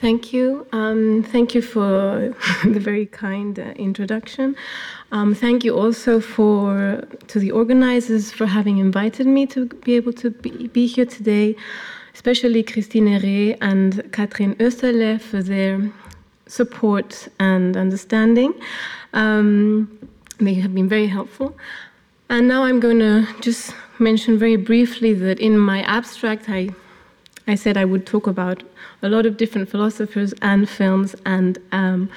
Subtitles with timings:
[0.00, 0.64] Thank you.
[0.70, 2.32] Um, thank you for
[2.64, 4.54] the very kind uh, introduction.
[5.10, 10.12] Um, thank you also for to the organizers for having invited me to be able
[10.14, 11.56] to be, be here today,
[12.14, 15.90] especially Christine Reh and Katrin Österle for their
[16.46, 18.54] support and understanding.
[19.14, 19.98] Um,
[20.38, 21.56] they have been very helpful.
[22.30, 26.68] And now I'm going to just mention very briefly that in my abstract, I
[27.48, 28.62] I said I would talk about
[29.02, 32.10] a lot of different philosophers and films, and um,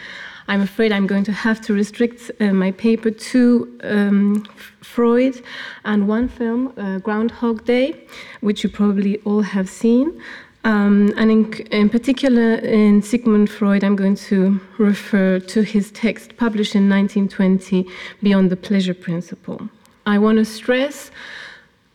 [0.49, 4.43] I'm afraid I'm going to have to restrict uh, my paper to um,
[4.81, 5.41] Freud
[5.85, 7.95] and one film, uh, Groundhog Day,
[8.41, 10.21] which you probably all have seen.
[10.65, 16.35] Um, and in, in, particular, in Sigmund Freud, I'm going to refer to his text
[16.35, 17.87] published in 1920,
[18.21, 19.69] Beyond the Pleasure Principle.
[20.05, 21.09] I want to stress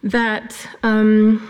[0.03, 1.47] that um,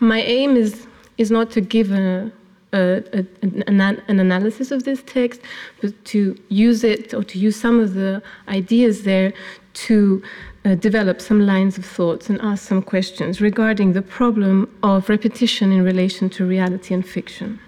[0.00, 0.87] my aim is
[1.18, 2.32] is not to give a,
[2.72, 5.40] a, a, an, an, analysis of this text,
[5.80, 9.32] but to use it or to use some of the ideas there
[9.74, 10.22] to
[10.64, 15.72] uh, develop some lines of thoughts and ask some questions regarding the problem of repetition
[15.72, 17.58] in relation to reality and fiction.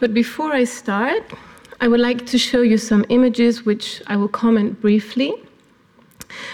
[0.00, 1.22] But before I start,
[1.80, 5.34] I would like to show you some images which I will comment briefly.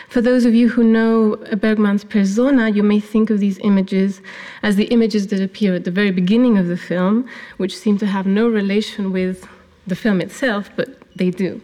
[0.09, 4.21] For those of you who know Bergman's persona, you may think of these images
[4.63, 8.07] as the images that appear at the very beginning of the film, which seem to
[8.07, 9.47] have no relation with
[9.87, 11.61] the film itself, but they do.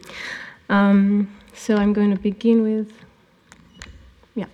[0.69, 2.93] Um, so I'm going to begin with.
[4.35, 4.47] Yeah.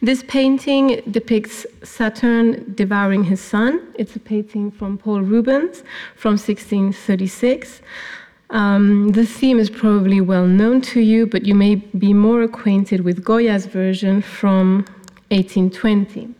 [0.00, 3.80] This painting depicts Saturn devouring his son.
[3.94, 5.82] It's a painting from Paul Rubens
[6.16, 7.80] from 1636.
[8.52, 13.00] Um, the theme is probably well known to you, but you may be more acquainted
[13.00, 14.84] with Goya's version from
[15.30, 16.34] 1820.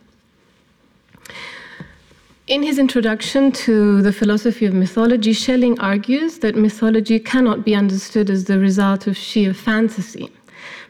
[2.45, 8.29] In his introduction to the philosophy of mythology, Schelling argues that mythology cannot be understood
[8.29, 10.29] as the result of sheer fantasy.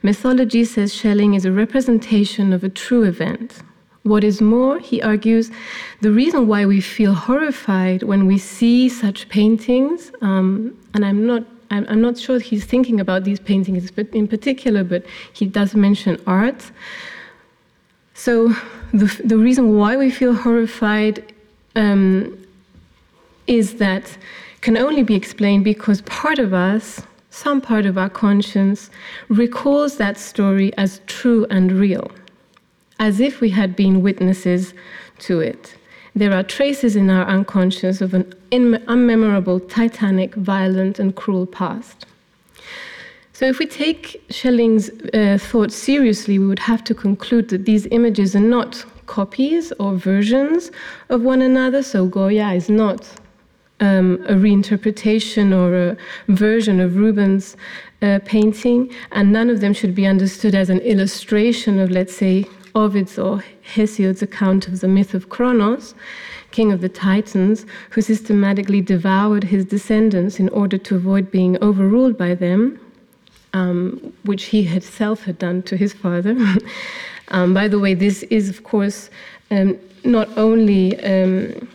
[0.01, 3.61] Mythology, says Schelling, is a representation of a true event.
[4.03, 5.49] What is more, he argues,
[6.01, 11.43] the reason why we feel horrified when we see such paintings, um, and I'm not,
[11.71, 16.69] I'm, not sure he's thinking about these paintings in particular, but he does mention art.
[18.13, 18.49] So
[18.93, 21.33] the, the reason why we feel horrified
[21.75, 22.37] um,
[23.47, 24.17] is that
[24.59, 28.89] can only be explained because part of us, some part of our conscience,
[29.29, 32.11] recalls that story as true and real
[32.99, 34.73] as if we had been witnesses
[35.19, 35.75] to it.
[36.15, 42.05] There are traces in our unconscious of an unmemorable, titanic, violent, and cruel past.
[43.35, 47.87] So, if we take Schelling's uh, thoughts seriously, we would have to conclude that these
[47.87, 50.71] images are not copies or versions
[51.09, 51.81] of one another.
[51.81, 53.09] So, Goya is not
[53.79, 55.97] um, a reinterpretation or a
[56.31, 57.57] version of Rubens'
[58.03, 62.45] uh, painting, and none of them should be understood as an illustration of, let's say,
[62.75, 65.93] Ovid's or Hesiod's account of the myth of Kronos,
[66.51, 72.17] king of the Titans, who systematically devoured his descendants in order to avoid being overruled
[72.17, 72.79] by them,
[73.53, 76.35] um, which he himself had done to his father.
[77.29, 79.09] um, by the way, this is, of course,
[79.51, 81.67] um, not only um,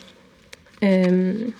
[0.82, 1.54] um,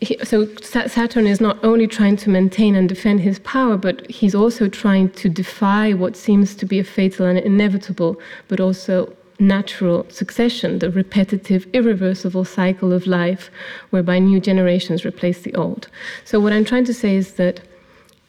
[0.00, 4.34] he, so Saturn is not only trying to maintain and defend his power, but he's
[4.34, 10.06] also trying to defy what seems to be a fatal and inevitable, but also natural
[10.10, 13.50] succession, the repetitive, irreversible cycle of life,
[13.90, 15.88] whereby new generations replace the old.
[16.24, 17.60] So what I'm trying to say is that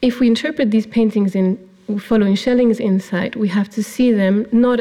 [0.01, 1.57] if we interpret these paintings in
[1.99, 4.79] following Schelling's insight, we have to see them not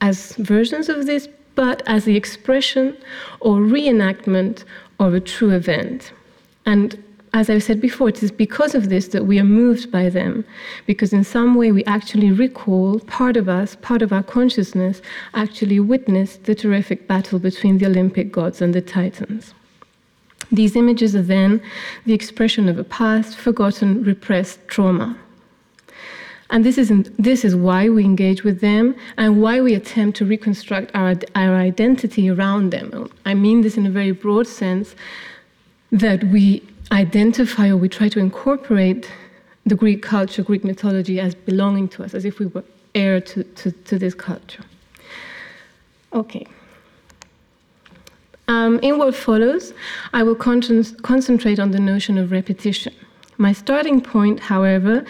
[0.00, 2.96] as versions of this, but as the expression
[3.40, 4.64] or reenactment
[4.98, 6.12] of a true event.
[6.68, 7.02] And
[7.32, 10.44] as I said before, it is because of this that we are moved by them,
[10.84, 15.00] because in some way we actually recall part of us, part of our consciousness,
[15.32, 19.54] actually witnessed the terrific battle between the Olympic gods and the Titans.
[20.52, 21.62] These images are then
[22.04, 25.16] the expression of a past, forgotten, repressed trauma.
[26.50, 30.26] And this, is this is why we engage with them and why we attempt to
[30.26, 33.10] reconstruct our, our identity around them.
[33.24, 34.94] I mean this in a very broad sense
[35.92, 36.62] that we
[36.92, 39.10] identify or we try to incorporate
[39.66, 42.64] the Greek culture, Greek mythology as belonging to us, as if we were
[42.94, 44.64] heir to, to, to this culture.
[46.12, 46.46] Okay.
[48.48, 49.74] Um, in what follows,
[50.14, 52.94] I will con- concentrate on the notion of repetition.
[53.36, 55.04] My starting point, however,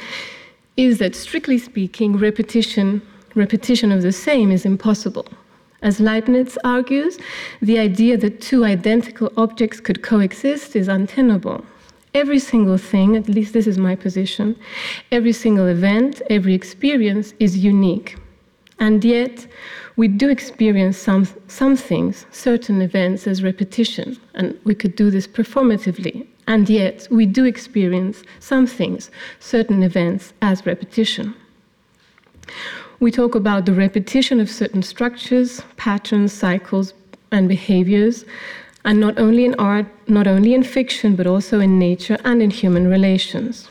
[0.77, 3.01] is that strictly speaking, repetition,
[3.35, 5.27] repetition of the same is impossible.
[5.81, 7.19] As Leibniz argues,
[7.63, 11.65] the idea that two identical objects could coexist is untenable.
[12.15, 14.57] Every single thing, at least this is my position,
[15.13, 18.17] every single event, every experience is unique.
[18.81, 19.47] And yet,
[19.97, 25.27] we do experience some, some things, certain events, as repetition, and we could do this
[25.27, 26.27] performatively.
[26.47, 31.35] And yet, we do experience some things, certain events, as repetition.
[33.01, 36.95] We talk about the repetition of certain structures, patterns, cycles,
[37.31, 38.25] and behaviors,
[38.85, 42.51] and not only in art, not only in fiction, but also in nature and in
[42.51, 43.69] human relations.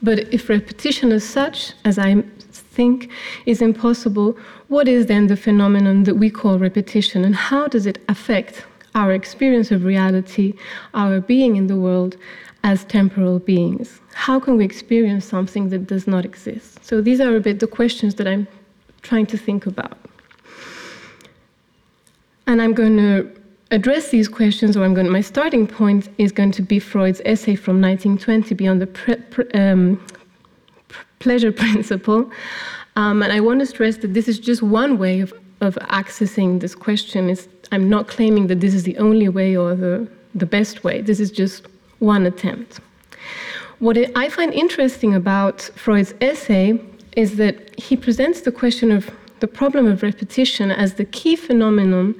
[0.00, 2.22] But if repetition as such, as I
[2.52, 3.10] think,
[3.46, 4.38] is impossible,
[4.68, 8.64] what is then the phenomenon that we call repetition, and how does it affect
[8.94, 10.54] our experience of reality,
[10.94, 12.16] our being in the world
[12.62, 14.00] as temporal beings?
[14.14, 16.84] How can we experience something that does not exist?
[16.84, 18.46] So these are a bit the questions that I'm
[19.02, 19.98] trying to think about.
[22.46, 23.30] And I'm going to
[23.70, 25.06] address these questions, or I'm going.
[25.06, 29.16] To, my starting point is going to be Freud's essay from 1920, Beyond the pre,
[29.16, 30.04] pre, um,
[31.18, 32.30] Pleasure Principle.
[32.96, 36.60] Um, and I want to stress that this is just one way of, of accessing
[36.60, 37.30] this question.
[37.30, 41.02] It's, I'm not claiming that this is the only way or the, the best way.
[41.02, 41.66] This is just
[41.98, 42.80] one attempt.
[43.78, 46.80] What I find interesting about Freud's essay
[47.18, 49.10] is that he presents the question of
[49.40, 52.14] the problem of repetition as the key phenomenon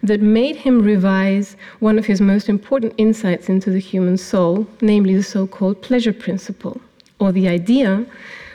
[0.00, 5.16] that made him revise one of his most important insights into the human soul, namely
[5.16, 6.80] the so called pleasure principle,
[7.18, 8.06] or the idea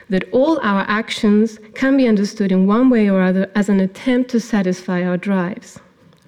[0.08, 4.32] that all our actions can be understood in one way or other as an attempt
[4.32, 5.80] to satisfy our drives,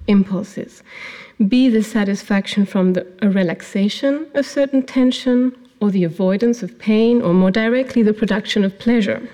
[0.06, 0.82] impulses,
[1.48, 7.22] be the satisfaction from the, a relaxation of certain tension, or the avoidance of pain,
[7.22, 9.26] or more directly, the production of pleasure.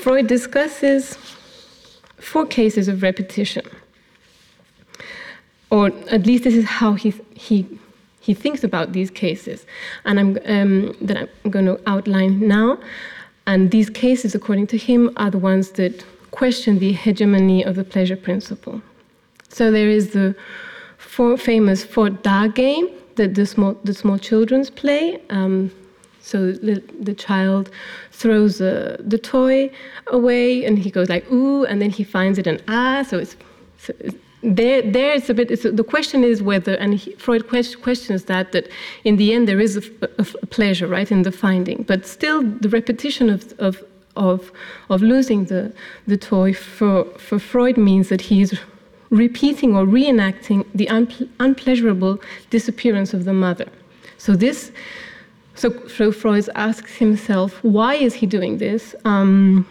[0.00, 1.18] Freud discusses
[2.16, 3.66] four cases of repetition,
[5.70, 7.66] or at least this is how he, he,
[8.20, 9.66] he thinks about these cases,
[10.06, 12.78] and I'm, um, that I'm going to outline now.
[13.46, 17.84] And these cases, according to him, are the ones that question the hegemony of the
[17.84, 18.80] pleasure principle.
[19.50, 20.34] So there is the
[20.96, 25.20] four famous Fort Da game that the small, the small children's play.
[25.28, 25.70] Um,
[26.20, 27.70] so the, the child
[28.12, 29.70] throws uh, the toy
[30.08, 33.02] away and he goes like, ooh, and then he finds it and ah.
[33.08, 33.36] So it's,
[33.78, 35.50] so it's there, there it's a bit.
[35.50, 38.68] It's, the question is whether, and he, Freud questions that that
[39.04, 42.42] in the end there is a, a, a, pleasure, right, in the finding, but still
[42.42, 43.82] the repetition of of
[44.16, 44.50] of,
[44.88, 45.72] of losing the
[46.06, 48.58] the toy for for Freud means that he's
[49.10, 52.18] repeating or reenacting the unple- unpleasurable
[52.50, 53.68] disappearance of the mother.
[54.18, 54.72] So this.
[55.60, 58.94] So, so Freud asks himself, why is he doing this?
[59.04, 59.66] Um,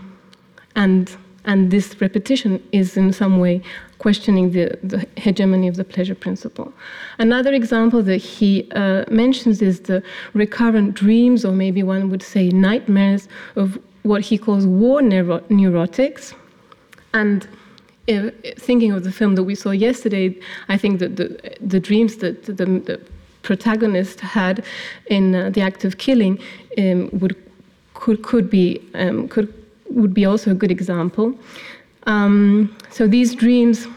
[0.75, 3.63] and and this repetition is in some way
[3.97, 6.71] questioning the, the hegemony of the pleasure principle.
[7.17, 10.03] Another example that he uh, mentions is the
[10.35, 16.35] recurrent dreams, or maybe one would say nightmares, of what he calls war neuro- neurotics.
[17.15, 17.47] And
[18.07, 21.27] uh, thinking of the film that we saw yesterday, I think that the,
[21.59, 23.01] the dreams that the, the
[23.41, 24.63] protagonist had
[25.07, 26.39] in uh, the act of killing
[26.77, 27.35] um, would
[27.93, 29.53] could could be um, could
[29.89, 31.33] would be also a good example.
[32.03, 33.87] Um, so these dreams,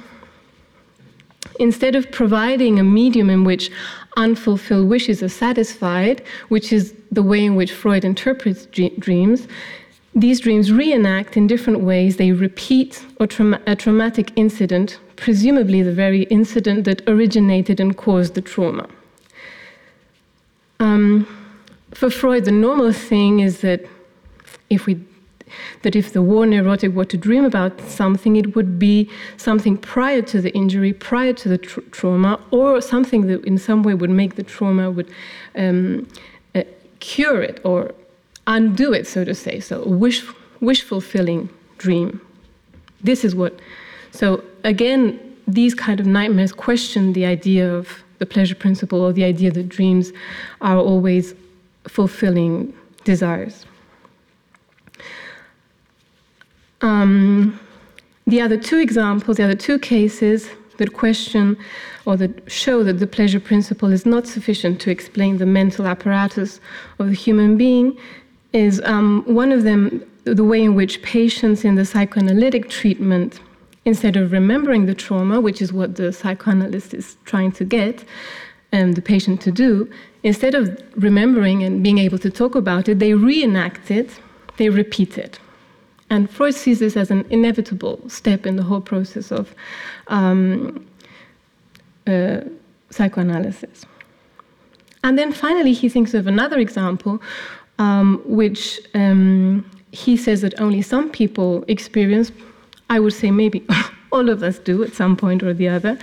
[1.61, 3.71] instead of providing a medium in which
[4.17, 9.49] unfulfilled wishes are satisfied, which is the way in which Freud interprets dreams,
[10.15, 12.17] these dreams reenact in different ways.
[12.17, 18.35] They repeat a, trauma- a traumatic incident, presumably the very incident that originated and caused
[18.35, 18.89] the trauma.
[20.83, 21.29] Um,
[21.93, 23.87] for Freud, the normal thing is that
[24.69, 24.99] if we
[25.83, 30.23] that if the war neurotic were to dream about something, it would be something prior
[30.23, 34.35] to the injury, prior to the trauma, or something that in some way would make
[34.37, 35.11] the trauma would
[35.55, 36.09] um,
[36.55, 36.63] uh,
[37.01, 37.95] cure it or
[38.47, 39.61] undo it, so to say.
[39.61, 40.25] So a wish
[40.61, 41.49] wish fulfilling
[41.79, 42.21] dream.
[43.05, 43.61] This is what.
[44.11, 49.25] So again, these kind of nightmares question the idea of the pleasure principle or the
[49.25, 50.13] idea that dreams
[50.61, 51.35] are always
[51.89, 53.67] fulfilling desires.
[56.83, 57.59] Um,
[58.29, 60.49] the other two examples, the other two cases
[60.79, 61.57] that question
[62.07, 66.61] or that show that the pleasure principle is not sufficient to explain the mental apparatus
[67.01, 67.99] of the human being
[68.53, 69.83] is um, one of them
[70.25, 73.41] the way in which patients in the psychoanalytic treatment,
[73.85, 78.05] instead of remembering the trauma, which is what the psychoanalyst is trying to get
[78.73, 79.91] um, the patient to do,
[80.23, 84.19] instead of remembering and being able to talk about it, they reenact it,
[84.57, 85.39] they repeat it.
[86.11, 89.55] And Freud sees this as an inevitable step in the whole process of
[90.09, 90.87] um,
[92.07, 92.41] uh,
[92.91, 93.87] psychoanalysis.
[95.05, 97.21] And then finally, he thinks of another example,
[97.79, 102.31] um, which um, he says that only some people experience.
[102.93, 103.67] I would say maybe
[104.13, 105.99] all of us do at some point or the other.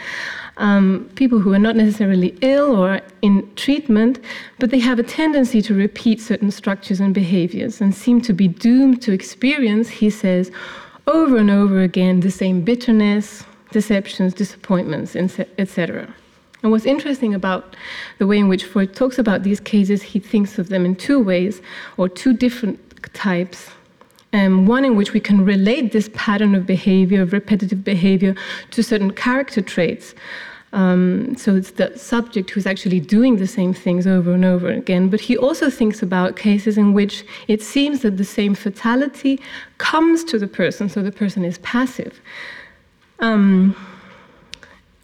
[0.58, 4.19] Um, people who are not necessarily ill or in treatment,
[4.58, 8.48] but they have a tendency to repeat certain structures and behaviors and seem to be
[8.48, 10.51] doomed to experience, he says,
[11.05, 16.13] over and over again the same bitterness, deceptions, disappointments, etc.
[16.63, 17.75] And what's interesting about
[18.17, 21.19] the way in which Freud talks about these cases, he thinks of them in two
[21.19, 21.62] ways,
[21.98, 22.79] or two different
[23.13, 23.69] types.
[24.31, 28.36] Um, one in which we can relate this pattern of behavior, of repetitive behavior,
[28.71, 30.13] to certain character traits.
[30.71, 35.09] Um, so it's the subject who's actually doing the same things over and over again.
[35.09, 39.41] But he also thinks about cases in which it seems that the same fatality
[39.79, 42.21] comes to the person, so the person is passive.
[43.19, 43.75] Um,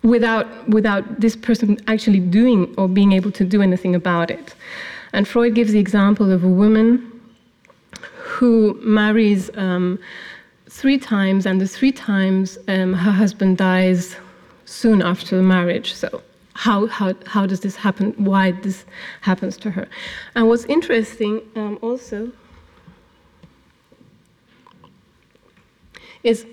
[0.03, 4.53] without, without this person actually doing or being able to do anything about it.
[5.13, 7.11] And Freud gives the example of a woman
[8.35, 9.97] who marries um,
[10.69, 14.17] three times, and the three times um, her husband dies
[14.65, 15.93] soon after the marriage.
[15.93, 16.21] So,
[16.53, 18.13] how, how, how does this happen?
[18.17, 18.85] Why this
[19.21, 19.87] happens to her?
[20.35, 22.31] And what's interesting um, also
[26.23, 26.45] is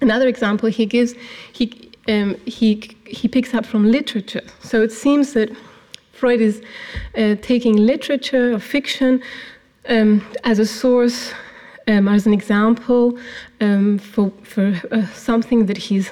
[0.00, 1.14] another example he gives.
[1.52, 4.46] He, um, he, he picks up from literature.
[4.60, 5.50] So it seems that
[6.12, 6.62] Freud is
[7.16, 9.22] uh, taking literature or fiction
[9.88, 11.32] um, as a source,
[11.88, 13.18] um, as an example
[13.60, 16.10] um, for, for uh, something that he's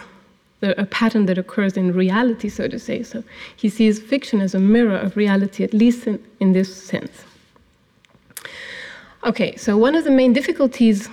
[0.63, 3.03] a pattern that occurs in reality, so to say.
[3.03, 3.23] So
[3.57, 7.25] he sees fiction as a mirror of reality, at least in, in this sense.
[9.25, 11.09] Okay, so one of the main difficulties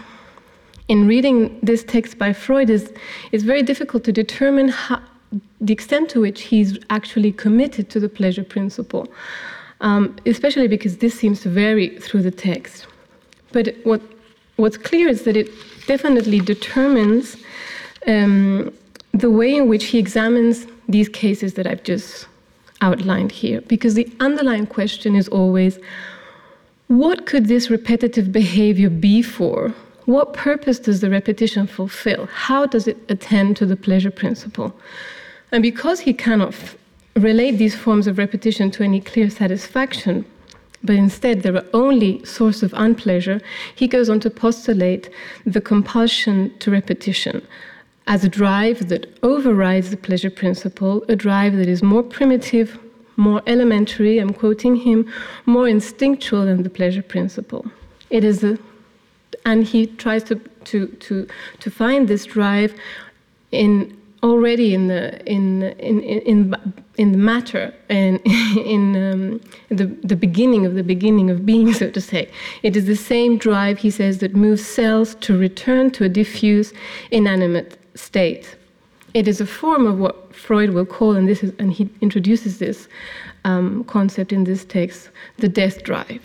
[0.88, 2.94] in reading this text by Freud is
[3.32, 5.02] it's very difficult to determine how,
[5.62, 9.08] the extent to which he's actually committed to the pleasure principle,
[9.82, 12.88] um, especially because this seems to vary through the text.
[13.52, 14.02] But what,
[14.56, 15.50] what's clear is that it
[15.88, 17.38] definitely determines
[18.08, 18.74] um,
[19.14, 22.28] the way in which he examines these cases that I've just
[22.82, 25.78] outlined here, because the underlying question is always
[26.88, 29.74] what could this repetitive behavior be for
[30.06, 32.26] what purpose does the repetition fulfill?
[32.26, 34.76] How does it attend to the pleasure principle?
[35.52, 36.54] And because he cannot
[37.16, 40.26] relate these forms of repetition to any clear satisfaction,
[40.84, 43.42] but instead they're only source of unpleasure,
[43.76, 45.10] he goes on to postulate
[45.46, 47.46] the compulsion to repetition
[48.08, 52.80] as a drive that overrides the pleasure principle, a drive that is more primitive,
[53.16, 55.12] more elementary, I'm quoting him,
[55.46, 57.66] more instinctual than the pleasure principle.
[58.10, 58.58] It is a
[59.46, 61.28] and he tries to, to, to,
[61.62, 62.76] to find this drive
[63.52, 66.56] in already in the in in in
[66.98, 71.90] in the matter and in um, the the beginning of the beginning of being, so
[71.90, 72.30] to say.
[72.64, 76.74] It is the same drive, he says, that moves cells to return to a diffuse,
[77.10, 78.56] inanimate state.
[79.14, 82.60] It is a form of what Freud will call, and this is, and he introduces
[82.60, 82.88] this
[83.44, 86.22] um, concept in this text, the death drive.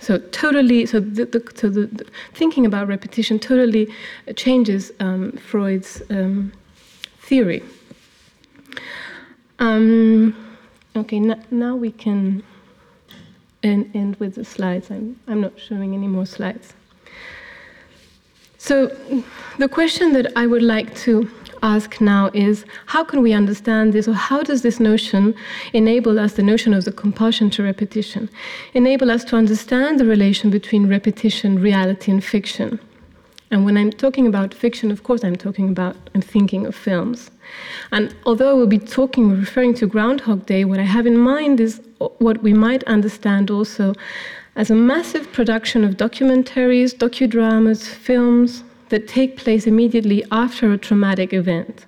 [0.00, 3.88] So totally, so the, the, so the, the thinking about repetition totally
[4.34, 6.52] changes um, Freud's um,
[7.32, 7.62] theory.
[9.58, 10.36] Um,
[10.94, 11.18] okay,
[11.50, 12.42] now we can
[13.62, 14.90] end, end with the slides.
[14.90, 16.74] I'm, I'm not showing any more slides.
[18.58, 18.74] So
[19.58, 21.30] the question that I would like to
[21.62, 25.34] ask now is how can we understand this, or how does this notion
[25.72, 28.28] enable us, the notion of the compulsion to repetition,
[28.74, 32.78] enable us to understand the relation between repetition, reality, and fiction?
[33.52, 37.30] And when I'm talking about fiction, of course, I'm talking about, I'm thinking of films.
[37.92, 41.60] And although I will be talking, referring to Groundhog Day, what I have in mind
[41.60, 41.82] is
[42.18, 43.92] what we might understand also
[44.56, 51.34] as a massive production of documentaries, docudramas, films, that take place immediately after a traumatic
[51.34, 51.84] event.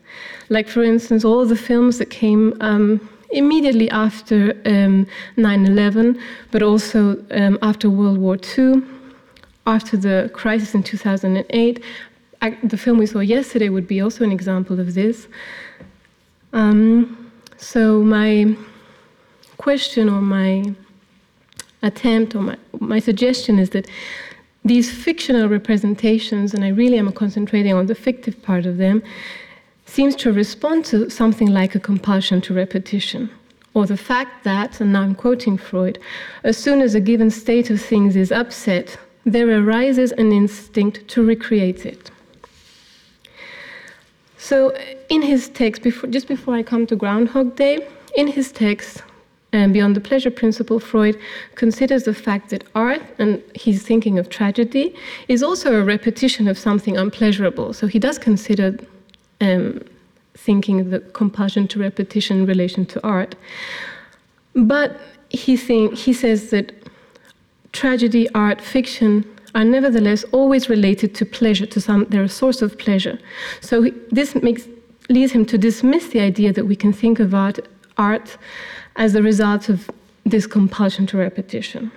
[0.50, 5.06] Like, for instance, all the films that came um, immediately after um,
[5.38, 8.82] 9 11, but also um, after World War II,
[9.66, 11.82] after the crisis in 2008.
[12.42, 15.28] I, the film we saw yesterday would be also an example of this.
[16.52, 18.56] Um, so, my
[19.56, 20.74] question or my
[21.82, 23.88] attempt or my, my suggestion is that
[24.64, 29.02] these fictional representations, and I really am concentrating on the fictive part of them,
[29.86, 33.30] seems to respond to something like a compulsion to repetition,
[33.74, 35.98] or the fact that, and now I'm quoting Freud,
[36.44, 41.24] as soon as a given state of things is upset, there arises an instinct to
[41.24, 42.10] recreate it.
[44.36, 44.76] So,
[45.08, 49.02] in his text, before, just before I come to Groundhog Day, in his text,
[49.54, 51.18] um, Beyond the Pleasure Principle, Freud
[51.54, 54.94] considers the fact that art, and he's thinking of tragedy,
[55.28, 57.72] is also a repetition of something unpleasurable.
[57.72, 58.78] So he does consider
[59.40, 59.80] um,
[60.34, 63.36] thinking the compulsion to repetition in relation to art.
[64.54, 65.00] But
[65.30, 66.72] he, think, he says that
[67.74, 72.78] tragedy, art, fiction are nevertheless always related to pleasure, to some, they're a source of
[72.78, 73.18] pleasure.
[73.60, 74.66] So this makes,
[75.10, 77.58] leads him to dismiss the idea that we can think of art,
[77.98, 78.38] art
[78.96, 79.90] as the result of
[80.24, 81.92] this compulsion to repetition.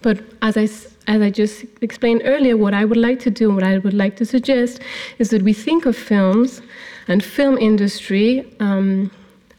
[0.00, 0.64] But as I,
[1.06, 4.16] as I just explained earlier, what I would like to do, what I would like
[4.16, 4.80] to suggest,
[5.18, 6.62] is that we think of films
[7.06, 9.10] and film industry, um,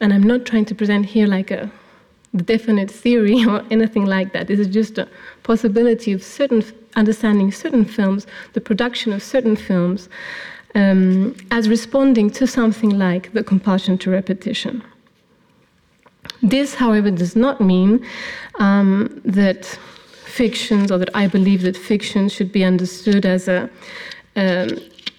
[0.01, 1.71] and I'm not trying to present here like a
[2.35, 4.47] definite theory or anything like that.
[4.47, 5.07] This is just a
[5.43, 6.63] possibility of certain
[6.95, 10.09] understanding certain films, the production of certain films,
[10.75, 14.83] um, as responding to something like the compulsion to repetition.
[16.41, 18.05] This, however, does not mean
[18.59, 19.65] um, that
[20.25, 23.69] fictions or that I believe that fiction should be understood as a
[24.35, 24.69] um,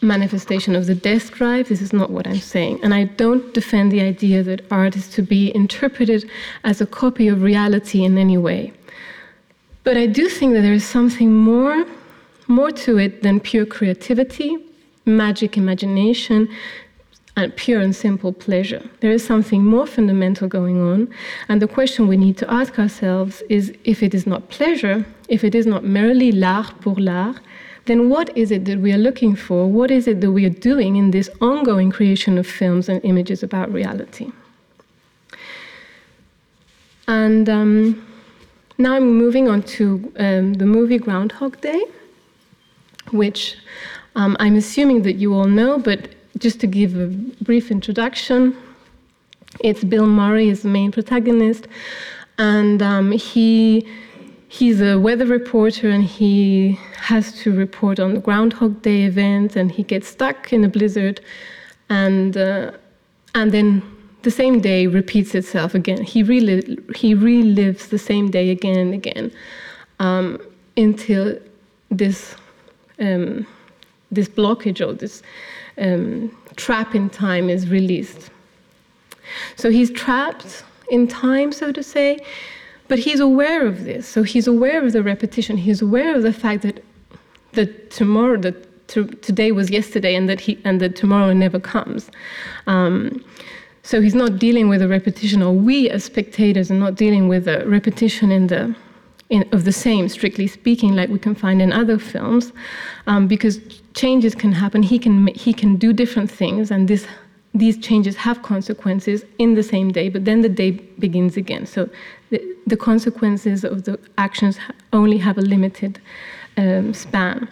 [0.05, 1.69] manifestation of the death drive.
[1.69, 2.81] This is not what I'm saying.
[2.83, 6.29] And I don't defend the idea that art is to be interpreted
[6.63, 8.73] as a copy of reality in any way.
[9.85, 11.85] But I do think that there is something more,
[12.49, 14.57] more to it than pure creativity,
[15.05, 16.49] magic imagination,
[17.37, 18.83] and pure and simple pleasure.
[19.01, 21.09] There is something more fundamental going on,
[21.49, 25.43] and the question we need to ask ourselves is if it is not pleasure, if
[25.43, 27.41] it is not merely l'art pour l'art,
[27.87, 29.67] then what is it that we are looking for?
[29.67, 33.43] What is it that we are doing in this ongoing creation of films and images
[33.43, 34.33] about reality?
[37.07, 38.07] And um,
[38.79, 41.85] now I'm moving on to um, the movie Groundhog Day,
[43.13, 43.57] which
[44.17, 47.09] um, I'm assuming that you all know, but just to give a
[47.45, 48.57] brief introduction,
[49.61, 51.69] it's Bill Murray is the main protagonist,
[52.39, 53.87] and um, he
[54.59, 59.73] he's a weather reporter and he has to report on the Groundhog Day event, and
[59.73, 61.21] he gets stuck in a blizzard,
[61.89, 62.71] and uh,
[63.35, 63.83] and then
[64.23, 66.03] the same day repeats itself again.
[66.03, 69.33] He, rel- he relives the same day again and again
[69.99, 70.41] um,
[70.79, 71.39] until
[71.91, 72.35] this,
[72.99, 73.47] um,
[74.11, 75.23] this blockage or this
[75.77, 78.31] um, trap in time is released.
[79.57, 82.19] So he's trapped in time, so to say,
[82.89, 84.07] but he's aware of this.
[84.07, 85.57] So he's aware of the repetition.
[85.57, 86.85] He's aware of the fact that,
[87.53, 92.11] that tomorrow, that to, today was yesterday, and that he and that tomorrow never comes.
[92.67, 93.25] Um,
[93.83, 97.49] so he's not dealing with a repetition, or we as spectators are not dealing with
[97.49, 98.75] a repetition in the
[99.31, 102.53] in, of the same, strictly speaking, like we can find in other films,
[103.07, 103.59] um, because
[103.95, 104.83] changes can happen.
[104.83, 107.07] He can he can do different things, and this
[107.55, 110.09] these changes have consequences in the same day.
[110.09, 111.67] But then the day begins again.
[111.67, 111.89] So
[112.31, 114.59] the, the consequences of the actions
[114.93, 116.01] only have a limited
[116.57, 117.49] um, span.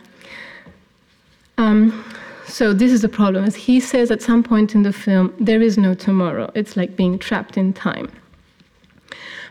[1.58, 2.04] Um,
[2.46, 3.44] so this is the problem.
[3.44, 6.50] As he says at some point in the film, there is no tomorrow.
[6.54, 8.10] It's like being trapped in time.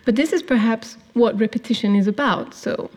[0.05, 2.53] But this is perhaps what repetition is about.
[2.53, 2.89] So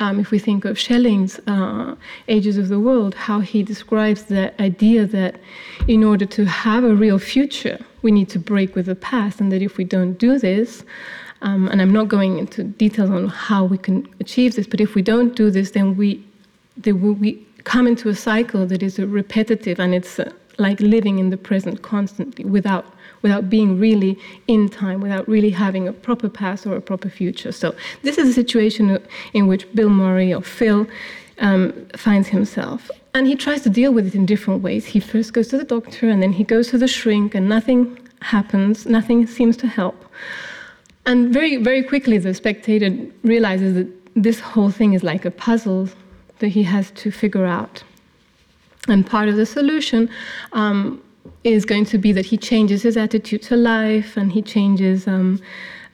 [0.00, 1.94] um, if we think of Schelling's uh,
[2.28, 5.40] Ages of the World, how he describes the idea that
[5.88, 9.50] in order to have a real future, we need to break with the past, and
[9.52, 10.84] that if we don't do this,
[11.42, 14.94] um, and I'm not going into details on how we can achieve this, but if
[14.94, 16.24] we don't do this, then we,
[16.86, 21.36] we come into a cycle that is repetitive and it's uh, like living in the
[21.36, 22.86] present constantly without
[23.22, 24.18] without being really
[24.48, 27.50] in time, without really having a proper past or a proper future.
[27.50, 29.00] So this is a situation
[29.32, 30.86] in which Bill Murray or Phil
[31.38, 32.90] um, finds himself.
[33.14, 34.84] And he tries to deal with it in different ways.
[34.84, 37.98] He first goes to the doctor and then he goes to the shrink and nothing
[38.20, 40.04] happens, nothing seems to help.
[41.06, 45.88] And very, very quickly the spectator realizes that this whole thing is like a puzzle
[46.38, 47.82] that he has to figure out.
[48.88, 50.10] And part of the solution
[50.52, 51.02] um,
[51.42, 55.40] is going to be that he changes his attitude to life and he changes um,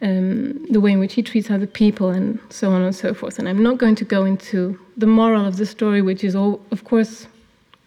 [0.02, 3.38] um, the way in which he treats other people and so on and so forth.
[3.38, 6.60] And I'm not going to go into the moral of the story, which is, all,
[6.70, 7.26] of course,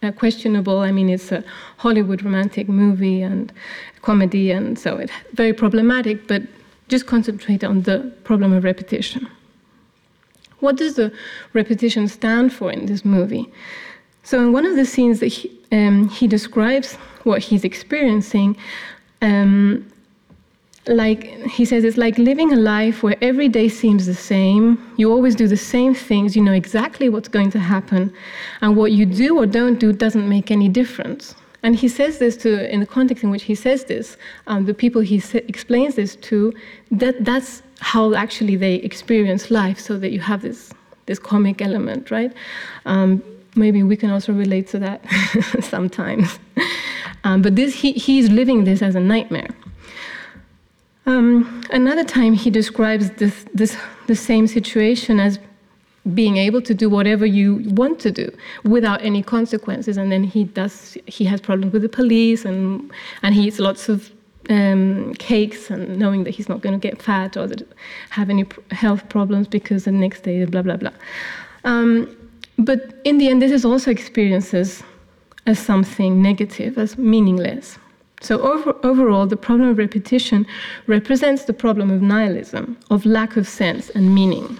[0.02, 0.78] uh, questionable.
[0.80, 1.42] I mean, it's a
[1.78, 3.52] Hollywood romantic movie and
[4.02, 6.42] comedy, and so it's very problematic, but
[6.88, 9.28] just concentrate on the problem of repetition.
[10.60, 11.12] What does the
[11.52, 13.50] repetition stand for in this movie?
[14.22, 16.94] So, in one of the scenes that he, um, he describes
[17.24, 18.56] what he's experiencing,
[19.20, 19.90] um,
[20.86, 25.10] like he says it's like living a life where every day seems the same you
[25.10, 28.12] always do the same things you know exactly what's going to happen
[28.60, 31.34] and what you do or don't do doesn't make any difference
[31.64, 34.74] and he says this to in the context in which he says this um, the
[34.74, 36.52] people he sa- explains this to
[36.92, 40.72] that that's how actually they experience life so that you have this
[41.06, 42.32] this comic element right?
[42.86, 43.22] Um,
[43.56, 45.04] maybe we can also relate to that
[45.60, 46.38] sometimes.
[47.24, 49.48] Um, but this he, he's living this as a nightmare.
[51.06, 55.38] Um, another time, he describes this, this, the same situation as
[56.12, 58.30] being able to do whatever you want to do
[58.64, 59.96] without any consequences.
[59.96, 60.98] And then he does.
[61.06, 62.90] He has problems with the police, and
[63.22, 64.10] and he eats lots of
[64.50, 67.66] um, cakes, and knowing that he's not going to get fat or that
[68.10, 70.92] have any health problems because the next day, blah blah blah.
[71.64, 72.14] Um,
[72.58, 74.82] but in the end, this is also experiences
[75.46, 77.78] as something negative, as meaningless.
[78.20, 80.46] So, over, overall, the problem of repetition
[80.86, 84.58] represents the problem of nihilism, of lack of sense and meaning.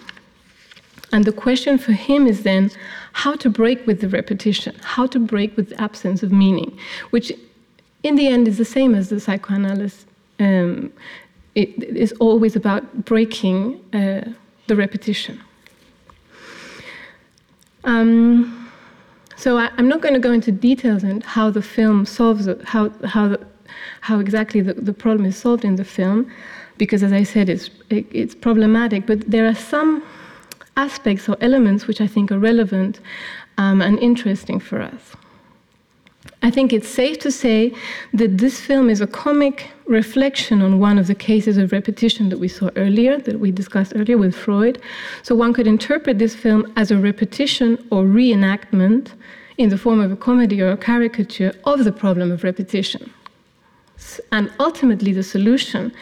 [1.14, 2.72] And the question for him is then
[3.12, 6.76] how to break with the repetition, how to break with the absence of meaning,
[7.10, 7.32] which
[8.02, 10.08] in the end is the same as the psychoanalyst.
[10.40, 10.92] Um,
[11.54, 14.22] it is always about breaking uh,
[14.66, 15.40] the repetition.
[17.84, 18.68] Um,
[19.36, 22.60] so I, am not going to go into details and how the film solves it,
[22.64, 23.40] how how the,
[24.00, 26.28] how exactly the, the problem is solved in the film,
[26.76, 29.06] because as I said, it's, it, it's problematic.
[29.06, 30.02] But there are some
[30.76, 33.00] aspects or elements which I think are relevant
[33.58, 35.14] um, and interesting for us.
[36.42, 37.72] I think it's safe to say
[38.12, 42.38] that this film is a comic reflection on one of the cases of repetition that
[42.38, 44.80] we saw earlier, that we discussed earlier with Freud.
[45.22, 49.12] So one could interpret this film as a repetition or reenactment
[49.56, 53.10] in the form of a comedy or a caricature of the problem of repetition.
[54.32, 55.92] And ultimately, the solution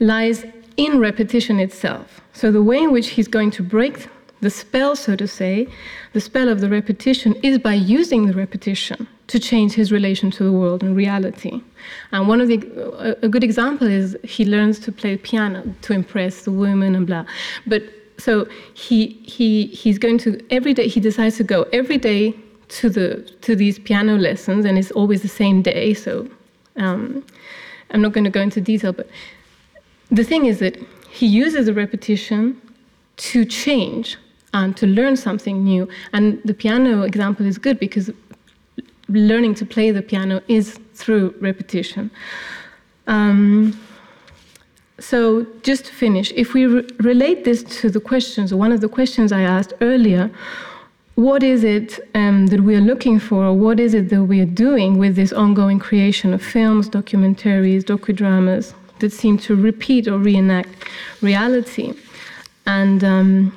[0.00, 0.44] lies
[0.76, 2.20] in repetition itself.
[2.32, 4.08] So, the way in which he's going to break
[4.44, 5.66] the spell, so to say,
[6.12, 10.44] the spell of the repetition, is by using the repetition to change his relation to
[10.44, 11.62] the world and reality.
[12.12, 12.58] And one of the,
[13.22, 17.24] a, good example is he learns to play piano to impress the women and blah.
[17.66, 17.82] But
[18.18, 22.34] so he, he, he's going to, every day, he decides to go every day
[22.68, 26.28] to, the, to these piano lessons, and it's always the same day, so
[26.76, 27.24] um,
[27.90, 29.08] I'm not going to go into detail, but
[30.10, 30.76] the thing is that
[31.10, 32.60] he uses the repetition
[33.16, 34.18] to change
[34.54, 35.86] and to learn something new.
[36.14, 38.10] And the piano example is good because
[39.08, 42.10] learning to play the piano is through repetition.
[43.06, 43.78] Um,
[45.00, 48.88] so, just to finish, if we re- relate this to the questions, one of the
[48.88, 50.30] questions I asked earlier,
[51.16, 54.40] what is it um, that we are looking for, or what is it that we
[54.40, 60.18] are doing with this ongoing creation of films, documentaries, docudramas that seem to repeat or
[60.18, 60.70] reenact
[61.20, 61.92] reality?
[62.66, 63.56] And um,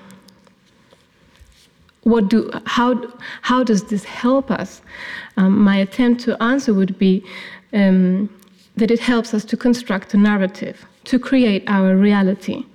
[2.08, 3.04] what do, how,
[3.41, 4.82] how does this help us?
[5.36, 7.24] Um, my attempt to answer would be
[7.74, 8.30] um,
[8.78, 12.65] that it helps us to construct a narrative, to create our reality.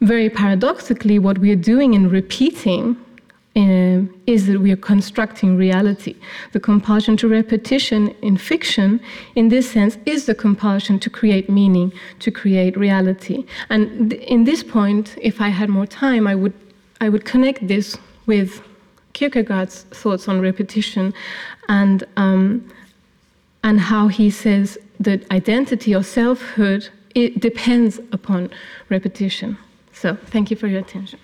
[0.00, 2.96] Very paradoxically, what we are doing in repeating
[3.56, 6.14] um, is that we are constructing reality.
[6.52, 9.00] The compulsion to repetition in fiction,
[9.34, 13.44] in this sense, is the compulsion to create meaning, to create reality.
[13.70, 16.54] And th- in this point, if I had more time, I would,
[17.00, 17.98] I would connect this
[18.32, 18.62] with
[19.12, 21.12] Kierkegaard's thoughts on repetition
[21.68, 22.42] and, um,
[23.62, 28.50] and how he says that identity or selfhood it depends upon
[28.88, 29.58] repetition.
[29.92, 31.18] So, thank you for your attention.